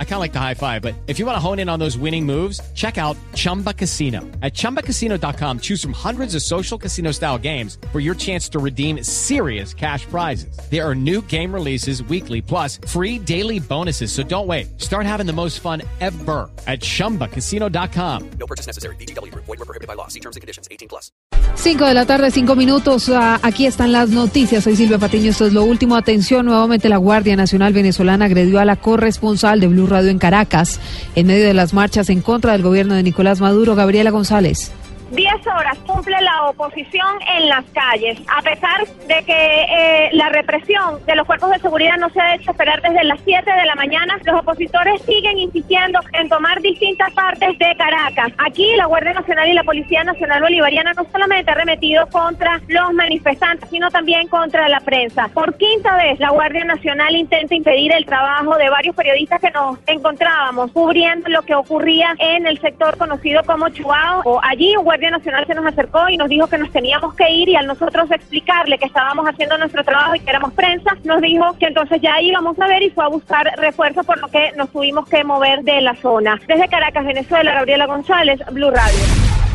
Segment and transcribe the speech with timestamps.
[0.00, 1.78] I kind of like the high five, but if you want to hone in on
[1.78, 4.22] those winning moves, check out Chumba Casino.
[4.42, 9.04] At ChumbaCasino.com, choose from hundreds of social casino style games for your chance to redeem
[9.04, 10.58] serious cash prizes.
[10.68, 14.10] There are new game releases weekly, plus free daily bonuses.
[14.10, 14.80] So don't wait.
[14.80, 18.30] Start having the most fun ever at ChumbaCasino.com.
[18.40, 18.96] No purchase necessary.
[18.96, 19.32] BGW.
[19.34, 20.08] Void were prohibited by law.
[20.08, 20.66] See terms and conditions.
[20.72, 21.12] 18 plus.
[21.54, 23.08] 5 de la tarde, 5 minutos.
[23.08, 24.64] Ah, aquí están las noticias.
[24.64, 25.30] Soy Silvia Patiño.
[25.30, 25.96] Esto es lo último.
[25.96, 30.80] Atención, nuevamente la Guardia Nacional Venezolana agredió a la corresponsal de Blue Radio en Caracas
[31.14, 33.74] en medio de las marchas en contra del gobierno de Nicolás Maduro.
[33.74, 34.72] Gabriela González.
[35.10, 41.04] Diez horas cumple la oposición en las calles, a pesar de que eh, la represión
[41.06, 43.74] de los cuerpos de seguridad no se ha hecho esperar desde las 7 de la
[43.74, 44.18] mañana.
[44.24, 48.32] Los opositores siguen insistiendo en tomar distintas partes de Caracas.
[48.36, 52.92] Aquí la Guardia Nacional y la Policía Nacional Bolivariana no solamente ha remetido contra los
[52.92, 55.28] manifestantes, sino también contra la prensa.
[55.28, 59.78] Por quinta vez la Guardia Nacional intenta impedir el trabajo de varios periodistas que nos
[59.86, 64.20] encontrábamos cubriendo lo que ocurría en el sector conocido como Chuao.
[64.26, 67.48] O allí Guardia Nacional se nos acercó y nos dijo que nos teníamos que ir
[67.48, 71.56] y al nosotros explicarle que estábamos haciendo nuestro trabajo y que éramos prensa, nos dijo
[71.60, 74.70] que entonces ya íbamos a ver y fue a buscar refuerzo por lo que nos
[74.72, 76.40] tuvimos que mover de la zona.
[76.48, 78.98] Desde Caracas, Venezuela, Gabriela González, Blue Radio.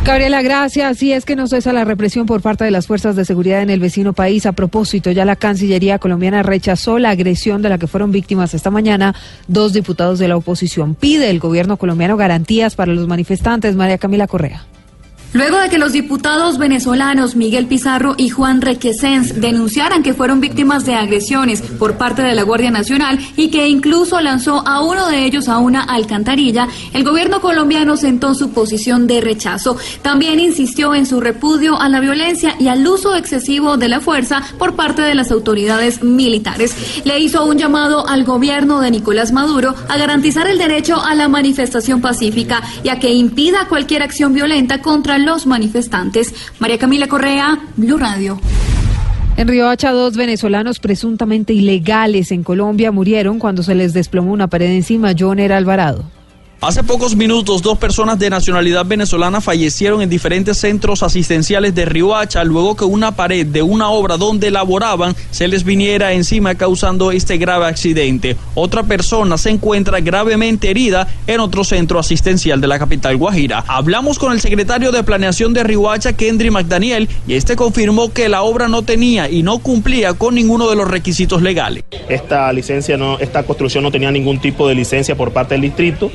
[0.06, 0.98] Gabriela, gracias.
[0.98, 3.70] Si es que no cesa la represión por parte de las fuerzas de seguridad en
[3.70, 4.46] el vecino país.
[4.46, 8.72] A propósito, ya la Cancillería colombiana rechazó la agresión de la que fueron víctimas esta
[8.72, 9.14] mañana
[9.48, 10.96] dos diputados de la oposición.
[10.96, 13.76] Pide el gobierno colombiano garantías para los manifestantes.
[13.76, 14.64] María Camila Correa.
[15.34, 20.86] Luego de que los diputados venezolanos Miguel Pizarro y Juan Requesens denunciaran que fueron víctimas
[20.86, 25.26] de agresiones por parte de la Guardia Nacional y que incluso lanzó a uno de
[25.26, 29.76] ellos a una alcantarilla, el gobierno colombiano sentó su posición de rechazo.
[30.04, 34.44] También insistió en su repudio a la violencia y al uso excesivo de la fuerza
[34.60, 36.76] por parte de las autoridades militares.
[37.06, 41.28] Le hizo un llamado al gobierno de Nicolás Maduro a garantizar el derecho a la
[41.28, 46.34] manifestación pacífica y a que impida cualquier acción violenta contra los manifestantes.
[46.60, 48.40] María Camila Correa, Blue Radio.
[49.36, 54.70] En Riohacha, dos venezolanos presuntamente ilegales en Colombia murieron cuando se les desplomó una pared
[54.70, 55.14] encima.
[55.18, 56.04] Joner Alvarado.
[56.66, 62.42] Hace pocos minutos, dos personas de nacionalidad venezolana fallecieron en diferentes centros asistenciales de Riohacha
[62.46, 67.38] luego que una pared de una obra donde laboraban se les viniera encima causando este
[67.38, 68.38] grave accidente.
[68.56, 73.66] Otra persona se encuentra gravemente herida en otro centro asistencial de la capital Guajira.
[73.68, 78.44] Hablamos con el secretario de Planeación de Riohacha, Kendry McDaniel, y este confirmó que la
[78.44, 81.84] obra no tenía y no cumplía con ninguno de los requisitos legales.
[82.08, 86.10] Esta licencia no, esta construcción no tenía ningún tipo de licencia por parte del distrito.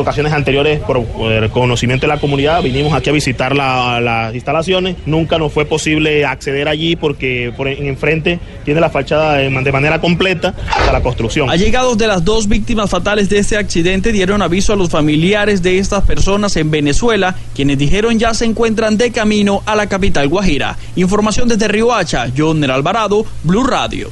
[0.00, 1.04] Ocasiones anteriores, por,
[1.50, 4.96] conocimiento de la comunidad, vinimos aquí a visitar las instalaciones.
[5.06, 10.00] Nunca nos fue posible acceder allí porque por en enfrente tiene la fachada de, manera
[10.00, 11.50] completa para la construcción.
[11.50, 15.78] Allegados de las dos víctimas fatales de este accidente dieron aviso a los familiares de
[15.78, 20.76] estas personas en Venezuela, quienes dijeron ya se encuentran de camino a la capital Guajira.
[20.96, 24.08] Información desde Riohacha, John Alvarado, Blue Radio.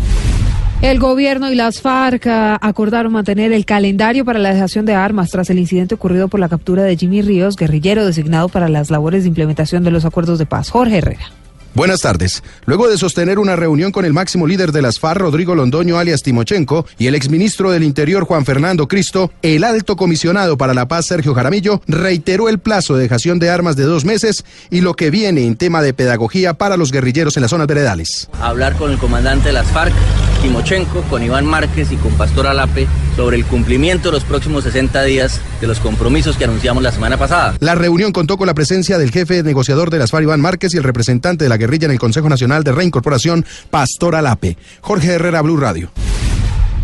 [0.82, 5.30] El gobierno y las FARC ah, acordaron mantener el calendario para la dejación de armas
[5.30, 9.22] tras el incidente ocurrido por la captura de Jimmy Ríos, guerrillero designado para las labores
[9.22, 10.70] de implementación de los acuerdos de paz.
[10.70, 11.41] Jorge Herrera.
[11.74, 12.42] Buenas tardes.
[12.66, 16.22] Luego de sostener una reunión con el máximo líder de las FARC, Rodrigo Londoño alias
[16.22, 21.06] Timochenko, y el exministro del Interior, Juan Fernando Cristo, el alto comisionado para la paz,
[21.06, 25.10] Sergio Jaramillo, reiteró el plazo de dejación de armas de dos meses y lo que
[25.10, 28.28] viene en tema de pedagogía para los guerrilleros en las zonas veredales.
[28.40, 29.94] Hablar con el comandante de las FARC
[30.42, 32.86] Timochenko, con Iván Márquez y con Pastor Alape
[33.16, 37.16] sobre el cumplimiento de los próximos 60 días de los compromisos que anunciamos la semana
[37.16, 37.54] pasada.
[37.60, 40.78] La reunión contó con la presencia del jefe negociador de las FARC, Iván Márquez, y
[40.78, 44.56] el representante de la guerrilla en el Consejo Nacional de Reincorporación, Pastor Alape.
[44.80, 45.90] Jorge Herrera, Blue Radio.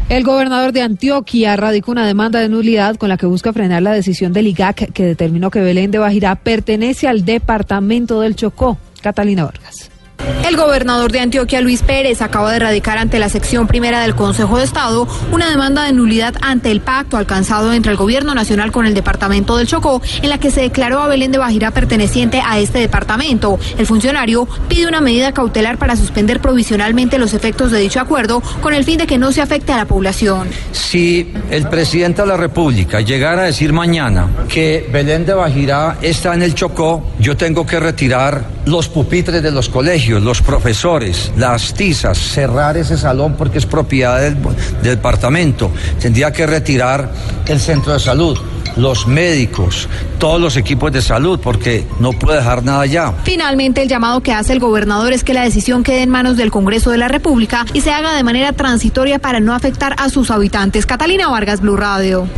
[0.09, 3.93] El gobernador de Antioquia radicó una demanda de nulidad con la que busca frenar la
[3.93, 8.79] decisión del IGAC que determinó que Belén de Bajirá pertenece al departamento del Chocó.
[9.03, 9.91] Catalina Vargas.
[10.49, 14.59] El gobernador de Antioquia, Luis Pérez, acaba de radicar ante la sección primera del Consejo
[14.59, 18.87] de Estado una demanda de nulidad ante el pacto alcanzado entre el Gobierno Nacional con
[18.87, 22.59] el Departamento del Chocó, en la que se declaró a Belén de Bajira perteneciente a
[22.59, 23.59] este departamento.
[23.77, 28.75] El funcionario pide una medida cautelar para suspender provisionalmente los efectos de dicho acuerdo con
[28.75, 30.49] el fin de que no se afecte a la población.
[30.73, 36.35] Si el presidente de la República llegara a decir mañana que Belén de Bajira está
[36.35, 39.89] en el Chocó, yo tengo que retirar los pupitres de los colegios
[40.23, 44.37] los profesores, las tizas, cerrar ese salón porque es propiedad del,
[44.83, 45.71] departamento.
[46.01, 47.11] Tendría que retirar
[47.47, 48.39] el centro de salud
[48.77, 49.89] los médicos,
[50.21, 53.13] todos los equipos de salud, porque no puede dejar nada ya.
[53.25, 56.53] Finalmente, el llamado que hace el gobernador es que la decisión quede en manos del
[56.53, 60.31] Congreso de la República y se haga de manera transitoria para no afectar a sus
[60.31, 60.87] habitantes.
[60.87, 62.29] Catalina Vargas, Blue Radio.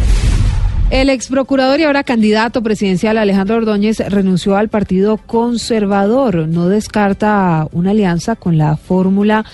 [0.90, 6.48] El ex procurador y ahora candidato presidencial Alejandro Ordóñez renunció al Partido Conservador.
[6.48, 9.44] No descarta una alianza con la fórmula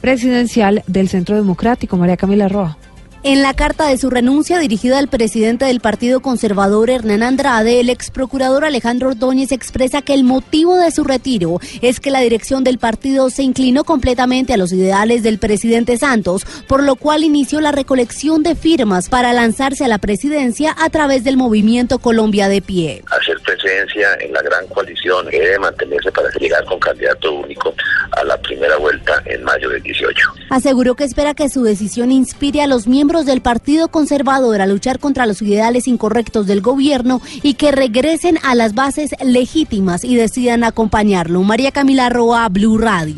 [0.00, 1.96] presidencial del Centro Democrático.
[1.96, 2.78] María Camila Roa.
[3.26, 7.88] En la carta de su renuncia dirigida al presidente del Partido Conservador Hernán Andrade, el
[7.88, 12.64] ex procurador Alejandro Ordóñez expresa que el motivo de su retiro es que la dirección
[12.64, 17.62] del partido se inclinó completamente a los ideales del presidente Santos, por lo cual inició
[17.62, 22.60] la recolección de firmas para lanzarse a la presidencia a través del movimiento Colombia de
[22.60, 23.04] Pie.
[23.10, 27.74] Hacer presencia en la gran coalición debe mantenerse para llegar con candidato único
[28.10, 30.28] a la primera vuelta en mayo del 18.
[30.50, 34.98] Aseguró que espera que su decisión inspire a los miembros del Partido Conservador a luchar
[34.98, 40.64] contra los ideales incorrectos del gobierno y que regresen a las bases legítimas y decidan
[40.64, 41.42] acompañarlo.
[41.42, 43.16] María Camila Roa, Blue Radio.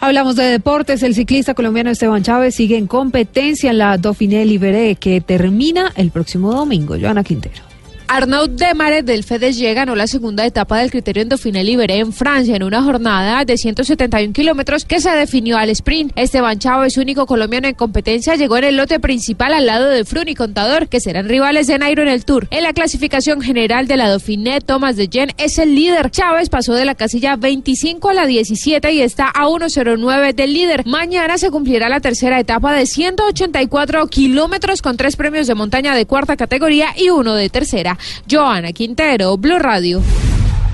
[0.00, 1.02] Hablamos de deportes.
[1.02, 6.10] El ciclista colombiano Esteban Chávez sigue en competencia en la Dauphiné Libéré que termina el
[6.10, 6.96] próximo domingo.
[6.98, 7.69] Joana Quintero.
[8.12, 12.64] Arnaud Demaret del FEDES ganó la segunda etapa del criterio Dauphiné Libéré en Francia en
[12.64, 16.10] una jornada de 171 kilómetros que se definió al sprint.
[16.16, 20.26] Esteban Chávez, único colombiano en competencia, llegó en el lote principal al lado de Frun
[20.26, 22.48] y Contador, que serán rivales de Nairo en el Tour.
[22.50, 26.10] En la clasificación general de la Dauphiné, Thomas de Jen es el líder.
[26.10, 30.84] Chávez pasó de la casilla 25 a la 17 y está a 1.09 del líder.
[30.84, 36.06] Mañana se cumplirá la tercera etapa de 184 kilómetros con tres premios de montaña de
[36.06, 37.99] cuarta categoría y uno de tercera.
[38.30, 40.02] Joana Quintero, Blue Radio.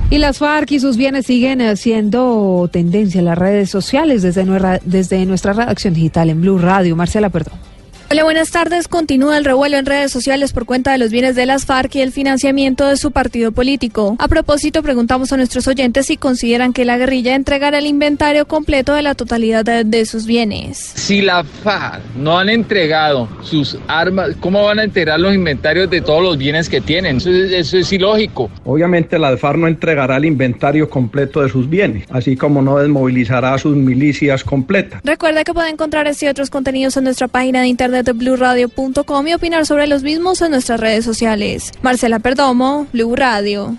[0.09, 4.81] Y las FARC y sus bienes siguen siendo tendencia en las redes sociales desde nuestra,
[4.85, 6.95] desde nuestra redacción digital en Blue Radio.
[6.95, 7.59] Marcela, perdón.
[8.09, 8.87] Hola, buenas tardes.
[8.87, 12.03] Continúa el revuelo en redes sociales por cuenta de los bienes de las FARC y
[12.03, 14.15] el financiamiento de su partido político.
[14.21, 18.95] A propósito, preguntamos a nuestros oyentes si consideran que la guerrilla entregará el inventario completo
[18.95, 20.79] de la totalidad de, sus bienes.
[20.79, 26.01] Si la FARC no han entregado sus armas, ¿cómo van a entregar los inventarios de
[26.01, 27.17] todos los bienes que tienen?
[27.17, 28.49] Eso es, eso es ilógico.
[28.65, 33.59] Obviamente la FARC no entregará el inventario completo de sus bienes, así como no desmovilizará
[33.59, 35.01] sus milicias completas.
[35.03, 39.27] Recuerda que puede encontrar este y otros contenidos en nuestra página de internet de bluradio.com
[39.27, 41.73] y opinar sobre los mismos en nuestras redes sociales.
[41.83, 43.77] Marcela Perdomo, Blue Radio.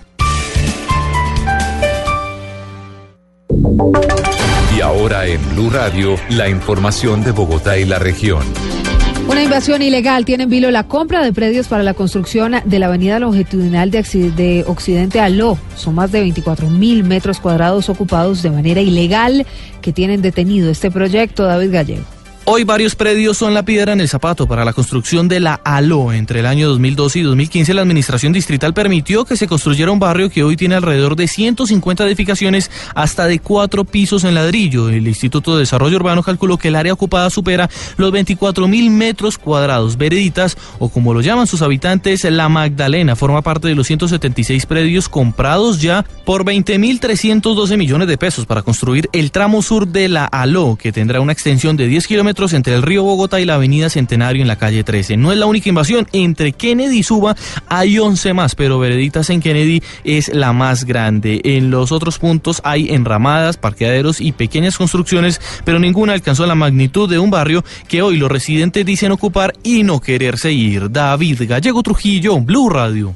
[4.76, 8.42] Y ahora en Blue Radio, la información de Bogotá y la región.
[9.28, 12.86] Una invasión ilegal tiene en vilo la compra de predios para la construcción de la
[12.86, 14.02] avenida longitudinal de,
[14.34, 15.58] de Occidente a Lo.
[15.76, 19.46] Son más de 24 mil metros cuadrados ocupados de manera ilegal
[19.82, 21.44] que tienen detenido este proyecto.
[21.44, 22.17] David Gallego.
[22.50, 26.14] Hoy varios predios son la piedra en el zapato para la construcción de la ALO.
[26.14, 30.30] Entre el año 2012 y 2015 la administración distrital permitió que se construyera un barrio
[30.30, 34.88] que hoy tiene alrededor de 150 edificaciones hasta de cuatro pisos en ladrillo.
[34.88, 37.68] El Instituto de Desarrollo Urbano calculó que el área ocupada supera
[37.98, 39.98] los 24 mil metros cuadrados.
[39.98, 45.10] Vereditas, o como lo llaman sus habitantes, La Magdalena, forma parte de los 176 predios
[45.10, 50.08] comprados ya por 20 mil 312 millones de pesos para construir el tramo sur de
[50.08, 53.54] la ALO, que tendrá una extensión de 10 kilómetros entre el río Bogotá y la
[53.54, 55.16] avenida Centenario en la calle 13.
[55.16, 57.34] No es la única invasión, entre Kennedy y Suba
[57.66, 61.40] hay 11 más, pero Vereditas en Kennedy es la más grande.
[61.42, 67.10] En los otros puntos hay enramadas, parqueaderos y pequeñas construcciones, pero ninguna alcanzó la magnitud
[67.10, 70.92] de un barrio que hoy los residentes dicen ocupar y no quererse ir.
[70.92, 73.14] David Gallego Trujillo, Blue Radio.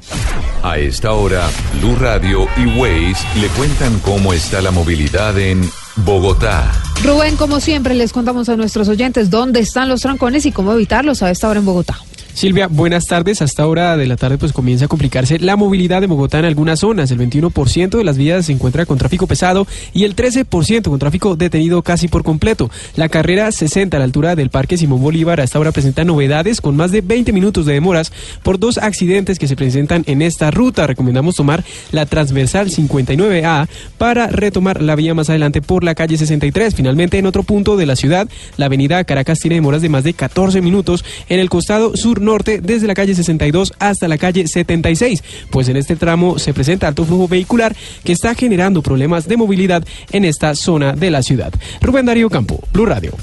[0.63, 1.49] A esta hora,
[1.79, 5.61] Blue Radio y Waze le cuentan cómo está la movilidad en
[5.95, 6.82] Bogotá.
[7.01, 11.23] Rubén, como siempre, les contamos a nuestros oyentes dónde están los trancones y cómo evitarlos
[11.23, 11.97] a esta hora en Bogotá.
[12.33, 13.43] Silvia, buenas tardes.
[13.43, 16.79] Hasta hora de la tarde pues comienza a complicarse la movilidad de Bogotá en algunas
[16.79, 17.11] zonas.
[17.11, 21.35] El 21% de las vías se encuentra con tráfico pesado y el 13% con tráfico
[21.35, 22.71] detenido casi por completo.
[22.95, 26.59] La carrera 60 a la altura del Parque Simón Bolívar a esta hora presenta novedades
[26.59, 28.11] con más de 20 minutos de demoras
[28.41, 30.87] por dos accidentes que se presentan en esta ruta.
[30.87, 33.67] Recomendamos tomar la transversal 59A
[33.99, 36.73] para retomar la vía más adelante por la calle 63.
[36.73, 40.15] Finalmente, en otro punto de la ciudad, la avenida Caracas tiene demoras de más de
[40.15, 45.23] 14 minutos en el costado sur norte desde la calle 62 hasta la calle 76,
[45.49, 49.83] pues en este tramo se presenta alto flujo vehicular que está generando problemas de movilidad
[50.11, 51.53] en esta zona de la ciudad.
[51.81, 53.13] Rubén Darío Campo, Blue Radio.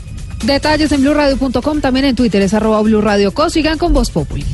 [0.45, 4.45] Detalles en blurradio.com, también en Twitter es arroba Blue Radio con Voz Populi.